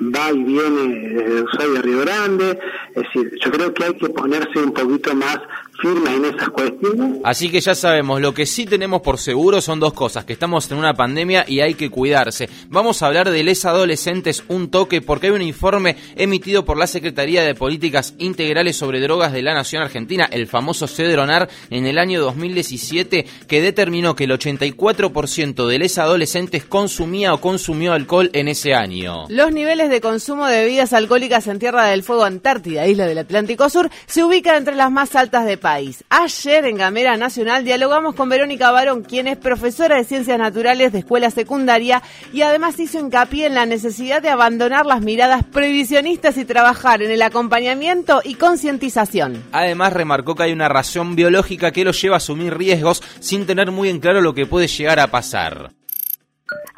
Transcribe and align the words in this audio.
va 0.00 0.32
y 0.32 0.44
viene 0.44 1.10
desde 1.10 1.42
Ushuaia 1.42 1.78
a 1.78 1.82
Río 1.82 2.00
Grande, 2.00 2.58
es 2.94 3.02
decir, 3.02 3.32
yo 3.44 3.50
creo 3.50 3.74
que 3.74 3.84
hay 3.84 3.94
que 3.94 4.08
ponerse 4.08 4.58
un 4.58 4.72
poquito 4.72 5.14
más 5.14 5.38
firme 5.80 6.14
en 6.14 6.24
esas 6.26 6.48
cuestiones. 6.50 7.20
Así 7.24 7.50
que 7.50 7.60
ya 7.60 7.74
sabemos, 7.74 8.20
lo 8.20 8.34
que 8.34 8.46
sí 8.46 8.66
tenemos 8.66 9.00
por 9.02 9.18
seguro 9.18 9.60
son 9.60 9.80
dos 9.80 9.92
cosas, 9.92 10.24
que 10.24 10.32
estamos 10.32 10.70
en 10.70 10.78
una 10.78 10.94
pandemia 10.94 11.44
y 11.46 11.60
hay 11.60 11.74
que 11.74 11.90
cuidarse. 11.90 12.48
Vamos 12.68 13.02
a 13.02 13.06
hablar 13.06 13.30
de 13.30 13.42
les 13.42 13.64
adolescentes 13.64 14.44
un 14.48 14.70
toque 14.70 15.00
porque 15.00 15.28
hay 15.28 15.32
un 15.32 15.42
informe 15.42 15.96
emitido 16.16 16.64
por 16.64 16.76
la 16.76 16.86
Secretaría 16.86 17.42
de 17.42 17.54
Políticas 17.54 18.14
Integrales 18.18 18.76
sobre 18.76 19.00
Drogas 19.00 19.32
de 19.32 19.42
la 19.42 19.54
Nación 19.54 19.82
Argentina, 19.82 20.28
el 20.30 20.46
famoso 20.46 20.86
CEDRONAR, 20.86 21.48
en 21.70 21.86
el 21.86 21.98
año 21.98 22.20
2017, 22.20 23.26
que 23.46 23.60
determinó 23.60 24.14
que 24.14 24.24
el 24.24 24.32
84% 24.32 25.66
de 25.66 25.78
les 25.78 25.98
adolescentes 25.98 26.64
consumía 26.64 27.34
o 27.34 27.40
consumió 27.40 27.92
alcohol 27.92 28.30
en 28.32 28.48
ese 28.48 28.74
año. 28.74 29.26
Los 29.28 29.52
niveles 29.52 29.90
de 29.90 30.00
consumo 30.00 30.46
de 30.46 30.62
bebidas 30.62 30.92
alcohólicas 30.92 31.46
en 31.46 31.58
Tierra 31.58 31.86
del 31.86 32.02
Fuego 32.02 32.24
Antártida, 32.24 32.86
isla 32.86 33.06
del 33.06 33.18
Atlántico 33.18 33.68
Sur, 33.68 33.90
se 34.06 34.24
ubican 34.24 34.56
entre 34.56 34.74
las 34.74 34.90
más 34.90 35.16
altas 35.16 35.46
de 35.46 35.56
país. 35.70 36.04
Ayer 36.10 36.64
en 36.64 36.76
Gamera 36.76 37.16
Nacional 37.16 37.64
dialogamos 37.64 38.16
con 38.16 38.28
Verónica 38.28 38.72
Barón, 38.72 39.04
quien 39.04 39.28
es 39.28 39.36
profesora 39.36 39.94
de 39.94 40.04
Ciencias 40.04 40.36
Naturales 40.36 40.90
de 40.90 40.98
escuela 40.98 41.30
secundaria 41.30 42.02
y 42.32 42.42
además 42.42 42.80
hizo 42.80 42.98
hincapié 42.98 43.46
en 43.46 43.54
la 43.54 43.66
necesidad 43.66 44.20
de 44.20 44.30
abandonar 44.30 44.84
las 44.84 45.00
miradas 45.00 45.44
prohibicionistas 45.44 46.36
y 46.38 46.44
trabajar 46.44 47.02
en 47.02 47.12
el 47.12 47.22
acompañamiento 47.22 48.20
y 48.24 48.34
concientización. 48.34 49.44
Además 49.52 49.92
remarcó 49.92 50.34
que 50.34 50.42
hay 50.42 50.52
una 50.52 50.68
razón 50.68 51.14
biológica 51.14 51.70
que 51.70 51.84
los 51.84 52.02
lleva 52.02 52.16
a 52.16 52.18
asumir 52.18 52.58
riesgos 52.58 53.00
sin 53.20 53.46
tener 53.46 53.70
muy 53.70 53.90
en 53.90 54.00
claro 54.00 54.20
lo 54.20 54.34
que 54.34 54.46
puede 54.46 54.66
llegar 54.66 54.98
a 54.98 55.06
pasar 55.06 55.70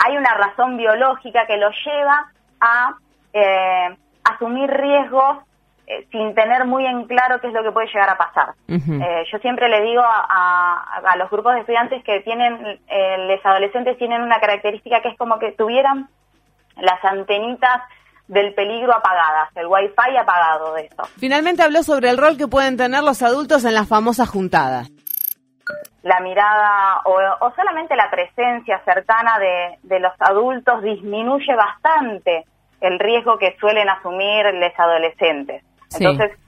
hay 0.05 0.17
una 0.17 0.35
razón 0.35 0.77
biológica 0.77 1.47
que 1.47 1.57
lo 1.57 1.71
lleva 1.71 2.33
a 2.61 2.95
eh, 3.33 3.97
asumir 4.25 4.69
riesgos 4.69 5.39
eh, 5.93 6.07
sin 6.11 6.35
tener 6.35 6.65
muy 6.67 6.87
en 6.87 7.07
claro 7.07 7.41
qué 7.41 7.49
es 7.49 7.53
lo 7.53 7.63
que 7.63 7.73
puede 7.73 7.89
llegar 7.89 8.09
a 8.09 8.17
pasar. 8.17 8.55
Eh, 8.69 9.25
yo 9.31 9.39
siempre 9.39 9.69
le 9.69 9.83
digo 9.83 10.03
a, 10.03 11.01
a, 11.05 11.17
los 11.17 11.31
grupos 11.31 11.55
de 11.55 11.61
estudiantes 11.61 12.03
que 12.05 12.21
tienen, 12.21 12.81
los 13.29 13.45
adolescentes 13.45 13.99
tienen 13.99 14.23
una 14.23 14.41
característica 14.41 15.03
que 15.03 15.09
es 15.09 15.19
como 15.19 15.39
que 15.39 15.53
tuvieran 15.53 16.09
las 16.77 17.05
antenitas 17.05 17.83
del 18.29 18.55
peligro 18.55 18.95
apagadas, 18.95 19.51
el 19.57 19.67
wifi 19.67 20.17
apagado 20.19 20.75
de 20.75 20.87
eso. 20.87 21.03
Finalmente 21.19 21.63
habló 21.63 21.83
sobre 21.83 22.09
el 22.09 22.17
rol 22.17 22.39
que 22.39 22.49
pueden 22.49 22.77
tener 22.77 23.03
los 23.03 23.23
adultos 23.23 23.65
en 23.65 23.75
las 23.75 23.89
famosas 23.89 24.29
juntadas 24.29 24.91
la 26.03 26.21
mirada 26.21 27.01
o, 27.05 27.53
solamente 27.55 27.95
la 27.95 28.11
presencia 28.11 28.83
cercana 28.85 29.39
de, 29.39 29.79
de, 29.83 30.01
los 30.01 30.13
adultos 30.19 30.83
disminuye 30.83 31.55
bastante 31.55 32.45
el 32.81 32.99
riesgo 32.99 33.39
que 33.39 33.57
suelen 33.61 33.89
asumir 33.89 34.53
los 34.53 34.73
adolescentes. 34.77 35.63
Entonces, 36.01 36.39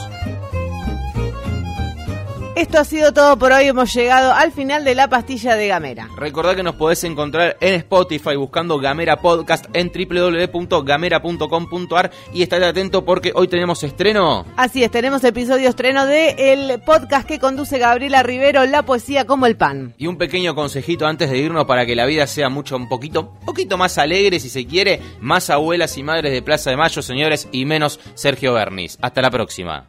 Esto 2.61 2.79
ha 2.79 2.85
sido 2.85 3.13
todo 3.15 3.39
por 3.39 3.53
hoy. 3.53 3.69
Hemos 3.69 3.95
llegado 3.95 4.35
al 4.35 4.53
final 4.53 4.85
de 4.85 4.95
la 4.95 5.09
pastilla 5.09 5.57
de 5.57 5.69
Gamera. 5.69 6.11
Recordad 6.15 6.55
que 6.55 6.63
nos 6.63 6.75
podés 6.75 7.03
encontrar 7.05 7.57
en 7.59 7.73
Spotify 7.73 8.37
buscando 8.37 8.79
Gamera 8.79 9.23
Podcast 9.23 9.65
en 9.73 9.91
www.gamera.com.ar 9.91 12.11
y 12.35 12.43
estate 12.43 12.67
atento 12.67 13.07
porque 13.07 13.33
hoy 13.35 13.49
tenemos 13.49 13.83
estreno. 13.83 14.45
Así 14.59 14.85
es, 14.85 14.91
tenemos 14.91 15.25
episodio 15.25 15.71
estreno 15.71 16.05
de 16.05 16.53
el 16.53 16.83
podcast 16.83 17.27
que 17.27 17.39
conduce 17.39 17.79
Gabriela 17.79 18.23
Rivero, 18.23 18.67
La 18.67 18.83
poesía 18.83 19.25
como 19.25 19.47
el 19.47 19.57
pan. 19.57 19.95
Y 19.97 20.07
un 20.07 20.19
pequeño 20.19 20.55
consejito 20.55 21.07
antes 21.07 21.31
de 21.31 21.39
irnos 21.39 21.65
para 21.65 21.87
que 21.87 21.97
la 21.97 22.05
vida 22.05 22.27
sea 22.27 22.51
mucho 22.51 22.77
un 22.77 22.91
poquito, 22.91 23.39
poquito 23.47 23.79
más 23.79 23.97
alegre 23.97 24.39
si 24.39 24.51
se 24.51 24.67
quiere, 24.67 25.01
más 25.23 25.49
abuelas 25.49 25.97
y 25.97 26.03
madres 26.03 26.31
de 26.31 26.43
Plaza 26.43 26.69
de 26.69 26.77
Mayo, 26.77 27.01
señores, 27.01 27.49
y 27.53 27.65
menos 27.65 27.99
Sergio 28.13 28.53
Bernis. 28.53 28.99
Hasta 29.01 29.23
la 29.23 29.31
próxima. 29.31 29.89